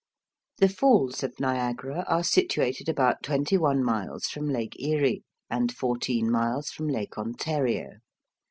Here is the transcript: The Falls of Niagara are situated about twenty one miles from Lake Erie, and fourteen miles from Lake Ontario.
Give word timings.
The 0.57 0.67
Falls 0.67 1.21
of 1.21 1.39
Niagara 1.39 2.03
are 2.07 2.23
situated 2.23 2.89
about 2.89 3.21
twenty 3.21 3.55
one 3.55 3.83
miles 3.83 4.25
from 4.25 4.49
Lake 4.49 4.81
Erie, 4.81 5.21
and 5.47 5.71
fourteen 5.71 6.31
miles 6.31 6.71
from 6.71 6.87
Lake 6.87 7.19
Ontario. 7.19 7.99